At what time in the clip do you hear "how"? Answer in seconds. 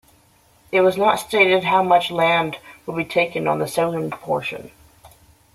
1.63-1.83